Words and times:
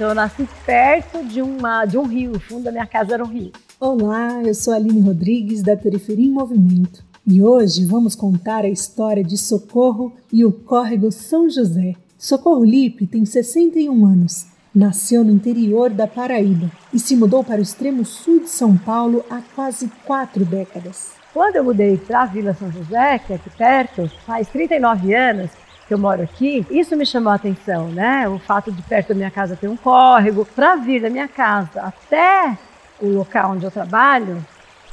Então 0.00 0.08
eu 0.08 0.14
nasci 0.14 0.48
perto 0.64 1.22
de, 1.26 1.42
uma, 1.42 1.84
de 1.84 1.98
um 1.98 2.06
rio, 2.06 2.32
o 2.34 2.40
fundo 2.40 2.64
da 2.64 2.72
minha 2.72 2.86
casa 2.86 3.12
era 3.12 3.22
um 3.22 3.26
rio. 3.26 3.52
Olá, 3.78 4.42
eu 4.42 4.54
sou 4.54 4.72
a 4.72 4.76
Aline 4.76 5.02
Rodrigues 5.02 5.62
da 5.62 5.76
Periferia 5.76 6.24
em 6.24 6.30
Movimento 6.30 7.04
e 7.26 7.42
hoje 7.42 7.84
vamos 7.84 8.14
contar 8.14 8.64
a 8.64 8.68
história 8.70 9.22
de 9.22 9.36
Socorro 9.36 10.10
e 10.32 10.42
o 10.42 10.52
córrego 10.52 11.12
São 11.12 11.50
José. 11.50 11.96
Socorro 12.16 12.64
Lipe 12.64 13.06
tem 13.06 13.26
61 13.26 14.06
anos, 14.06 14.46
nasceu 14.74 15.22
no 15.22 15.32
interior 15.32 15.90
da 15.90 16.06
Paraíba 16.06 16.72
e 16.94 16.98
se 16.98 17.14
mudou 17.14 17.44
para 17.44 17.58
o 17.58 17.62
extremo 17.62 18.02
sul 18.02 18.40
de 18.40 18.48
São 18.48 18.78
Paulo 18.78 19.22
há 19.28 19.42
quase 19.54 19.92
quatro 20.06 20.46
décadas. 20.46 21.10
Quando 21.34 21.56
eu 21.56 21.64
mudei 21.64 21.98
para 21.98 22.22
a 22.22 22.26
Vila 22.26 22.54
São 22.54 22.72
José, 22.72 23.18
que 23.18 23.34
é 23.34 23.36
aqui 23.36 23.50
perto, 23.50 24.10
faz 24.24 24.48
39 24.48 25.14
anos, 25.14 25.50
que 25.90 25.94
eu 25.94 25.98
moro 25.98 26.22
aqui, 26.22 26.64
isso 26.70 26.96
me 26.96 27.04
chamou 27.04 27.32
a 27.32 27.34
atenção, 27.34 27.88
né? 27.88 28.28
O 28.28 28.38
fato 28.38 28.70
de 28.70 28.80
perto 28.80 29.08
da 29.08 29.14
minha 29.16 29.30
casa 29.30 29.56
ter 29.56 29.66
um 29.66 29.76
córrego. 29.76 30.46
Para 30.46 30.76
vir 30.76 31.02
da 31.02 31.10
minha 31.10 31.26
casa 31.26 31.80
até 31.80 32.56
o 33.02 33.08
local 33.08 33.54
onde 33.54 33.64
eu 33.64 33.72
trabalho, 33.72 34.40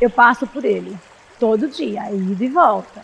eu 0.00 0.08
passo 0.08 0.46
por 0.46 0.64
ele 0.64 0.96
todo 1.38 1.68
dia, 1.68 2.10
ida 2.10 2.42
e 2.42 2.48
volta. 2.48 3.02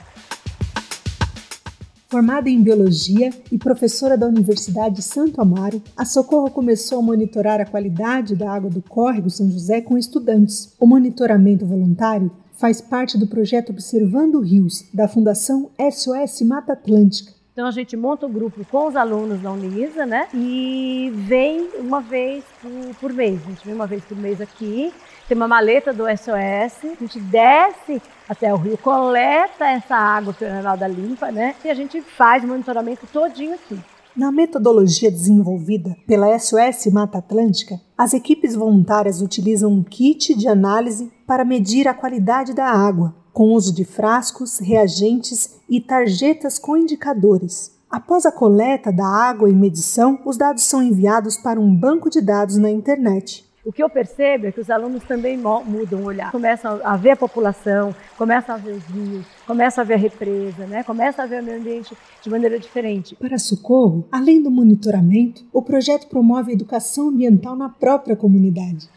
Formada 2.09 2.48
em 2.48 2.62
biologia 2.62 3.28
e 3.50 3.59
professora 3.59 4.16
da 4.16 4.27
Universidade 4.27 5.02
Santo 5.02 5.42
Amaro, 5.42 5.83
a 5.95 6.06
Socorro 6.06 6.50
começou 6.50 7.00
a 7.00 7.02
monitorar 7.02 7.61
a 7.61 7.66
qualidade 7.66 8.34
da 8.34 8.50
água 8.50 8.70
do 8.70 8.80
córrego 8.80 9.28
São 9.28 9.50
José 9.50 9.83
com 9.83 9.98
estudantes. 9.98 10.74
O 10.80 10.86
monitoramento 10.86 11.66
voluntário 11.66 12.30
faz 12.55 12.80
parte 12.80 13.19
do 13.19 13.27
projeto 13.27 13.69
Observando 13.69 14.41
Rios, 14.41 14.83
da 14.95 15.06
Fundação 15.06 15.69
SOS 15.78 16.41
Mata 16.41 16.72
Atlântica, 16.72 17.41
então 17.52 17.66
a 17.66 17.70
gente 17.70 17.97
monta 17.97 18.24
o 18.24 18.29
um 18.30 18.33
grupo 18.33 18.65
com 18.70 18.88
os 18.88 18.97
alunos 18.97 19.41
da 19.41 19.52
Unisa, 19.52 20.06
né? 20.06 20.27
E 20.33 21.12
vem 21.15 21.69
uma 21.78 22.01
vez 22.01 22.42
por, 22.62 22.95
por, 23.01 23.12
mês. 23.12 23.41
A 23.45 23.51
gente 23.51 23.65
vem 23.65 23.75
uma 23.75 23.87
vez 23.87 24.03
por 24.05 24.17
mês 24.17 24.41
aqui, 24.41 24.92
tem 25.28 25.36
uma 25.36 25.47
maleta 25.47 25.92
do 25.92 26.05
SOS, 26.05 26.84
a 26.84 26.97
gente 26.98 27.20
desce 27.20 28.00
até 28.27 28.53
o 28.53 28.56
rio, 28.56 28.78
coleta 28.78 29.67
essa 29.67 29.95
água 29.95 30.34
Renalda 30.41 30.89
limpa, 30.89 31.30
né? 31.30 31.55
E 31.62 31.69
a 31.69 31.75
gente 31.75 32.00
faz 32.00 32.42
o 32.42 32.48
monitoramento 32.48 33.06
todinho 33.12 33.55
aqui. 33.55 33.78
Na 34.17 34.33
metodologia 34.33 35.11
desenvolvida 35.11 35.97
pela 36.06 36.39
SOS 36.39 36.92
Mata 36.92 37.19
Atlântica, 37.19 37.80
as 37.97 38.14
equipes 38.14 38.55
voluntárias 38.55 39.23
utilizam 39.23 39.70
um 39.70 39.83
kit 39.83 40.34
de 40.34 40.48
análise 40.48 41.11
para 41.27 41.45
medir 41.45 41.89
a 41.89 41.95
qualidade 41.95 42.55
da 42.55 42.67
água, 42.67 43.14
com 43.33 43.52
uso 43.52 43.75
de 43.75 43.84
frascos, 43.84 44.58
reagentes 44.58 45.58
e 45.69 45.80
tarjetas 45.80 46.58
com 46.58 46.77
indicadores. 46.77 47.72
Após 47.91 48.24
a 48.24 48.33
coleta 48.33 48.91
da 48.91 49.06
água 49.06 49.50
e 49.50 49.52
medição, 49.52 50.19
os 50.24 50.36
dados 50.36 50.64
são 50.64 50.83
enviados 50.83 51.36
para 51.36 51.61
um 51.61 51.74
banco 51.74 52.08
de 52.08 52.20
dados 52.20 52.56
na 52.56 52.70
internet. 52.70 53.44
O 53.64 53.72
que 53.72 53.80
eu 53.80 53.89
percebo 53.89 54.47
é 54.47 54.52
que 54.52 54.61
os 54.61 54.69
alunos 54.70 55.05
também 55.05 55.36
mudam 55.36 56.00
o 56.00 56.06
olhar, 56.06 56.33
começam 56.33 56.80
a 56.83 56.97
ver 56.97 57.11
a 57.11 57.16
população, 57.16 57.94
começam 58.19 58.56
a 58.56 58.58
ver 58.58 58.72
os 58.72 58.84
rios, 58.86 59.24
começam 59.46 59.83
a 59.83 59.84
ver 59.84 59.94
a 59.94 59.98
represa, 59.98 60.67
né? 60.67 60.83
começam 60.83 61.24
a 61.24 61.28
ver 61.28 61.42
o 61.42 61.44
meio 61.44 61.61
ambiente 61.61 61.96
de 62.20 62.28
maneira 62.28 62.58
diferente. 62.58 63.14
Para 63.14 63.39
Socorro, 63.39 64.05
além 64.11 64.42
do 64.42 64.50
monitoramento, 64.50 65.44
o 65.52 65.62
projeto 65.62 66.08
promove 66.08 66.50
a 66.50 66.55
educação 66.55 67.08
ambiental 67.08 67.55
na 67.55 67.69
própria 67.69 68.17
comunidade. 68.17 68.89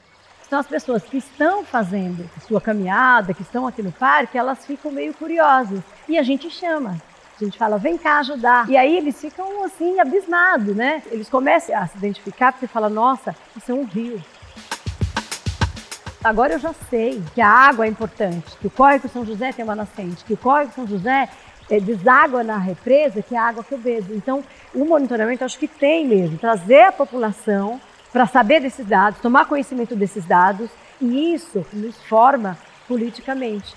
Então, 0.48 0.60
as 0.60 0.68
pessoas 0.68 1.04
que 1.04 1.18
estão 1.18 1.66
fazendo 1.66 2.30
sua 2.48 2.62
caminhada, 2.62 3.34
que 3.34 3.42
estão 3.42 3.66
aqui 3.66 3.82
no 3.82 3.92
parque, 3.92 4.38
elas 4.38 4.66
ficam 4.66 4.92
meio 4.92 5.14
curiosas. 5.14 5.80
E 6.08 6.18
a 6.18 6.24
gente 6.24 6.50
chama. 6.50 6.98
A 7.40 7.44
gente 7.44 7.58
fala, 7.58 7.78
vem 7.78 7.98
cá 7.98 8.20
ajudar. 8.20 8.70
E 8.70 8.78
aí 8.78 8.96
eles 8.96 9.20
ficam 9.20 9.66
assim, 9.66 10.00
abismados, 10.00 10.76
né? 10.76 11.04
Eles 11.08 11.30
começam 11.30 11.76
a 11.78 11.86
se 11.88 11.98
identificar 11.98 12.54
porque 12.54 12.68
fala, 12.68 12.90
nossa, 12.90 13.36
isso 13.58 13.72
é 13.72 13.76
um 13.76 13.84
rio. 13.84 14.24
Agora 16.24 16.54
eu 16.54 16.60
já 16.60 16.74
sei 16.90 17.22
que 17.34 17.42
a 17.42 17.50
água 17.50 17.86
é 17.86 17.90
importante, 17.90 18.58
que 18.60 18.68
o 18.68 18.72
córrego 18.72 19.08
São 19.10 19.26
José 19.26 19.52
tem 19.52 19.66
uma 19.66 19.76
nascente, 19.76 20.24
que 20.24 20.34
o 20.34 20.38
córrego 20.38 20.72
São 20.74 20.88
José 20.88 21.30
é, 21.70 21.80
deságua 21.80 22.44
na 22.44 22.58
represa, 22.58 23.22
que 23.22 23.36
é 23.36 23.38
a 23.38 23.44
água 23.44 23.64
que 23.64 23.74
eu 23.74 23.78
bebo. 23.78 24.14
Então, 24.14 24.44
o 24.74 24.86
monitoramento 24.86 25.44
acho 25.44 25.60
que 25.60 25.68
tem 25.68 26.08
mesmo, 26.08 26.38
trazer 26.38 26.84
a 26.84 26.92
população 26.92 27.80
para 28.16 28.26
saber 28.26 28.62
desses 28.62 28.88
dados, 28.88 29.20
tomar 29.20 29.46
conhecimento 29.46 29.94
desses 29.94 30.24
dados, 30.24 30.70
e 31.02 31.34
isso 31.34 31.66
nos 31.74 31.98
forma 32.08 32.58
politicamente. 32.88 33.76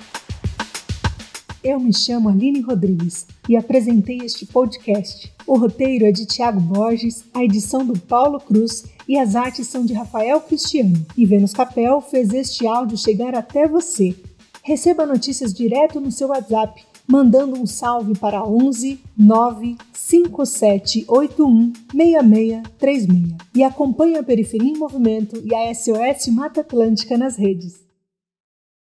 Eu 1.60 1.80
me 1.80 1.92
chamo 1.92 2.28
Aline 2.28 2.60
Rodrigues 2.60 3.26
e 3.48 3.56
apresentei 3.56 4.18
este 4.18 4.46
podcast. 4.46 5.34
O 5.44 5.58
roteiro 5.58 6.04
é 6.04 6.12
de 6.12 6.24
Tiago 6.24 6.60
Borges, 6.60 7.24
a 7.34 7.42
edição 7.42 7.84
do 7.84 7.98
Paulo 7.98 8.38
Cruz 8.38 8.84
e 9.08 9.18
as 9.18 9.34
artes 9.34 9.66
são 9.66 9.84
de 9.84 9.92
Rafael 9.92 10.40
Cristiano. 10.40 11.04
E 11.16 11.26
Vênus 11.26 11.52
Capel 11.52 12.00
fez 12.00 12.32
este 12.32 12.64
áudio 12.64 12.96
chegar 12.96 13.34
até 13.34 13.66
você. 13.66 14.14
Receba 14.62 15.04
notícias 15.04 15.52
direto 15.52 16.00
no 16.00 16.12
seu 16.12 16.28
WhatsApp 16.28 16.80
mandando 17.08 17.58
um 17.58 17.66
salve 17.66 18.16
para 18.18 18.44
11 18.44 19.00
95781 19.16 21.72
6636 21.92 23.36
e 23.54 23.64
acompanhe 23.64 24.18
a 24.18 24.22
Periferia 24.22 24.70
em 24.70 24.76
Movimento 24.76 25.40
e 25.42 25.54
a 25.54 25.74
SOS 25.74 26.28
Mata 26.28 26.60
Atlântica 26.60 27.16
nas 27.16 27.36
redes. 27.36 27.87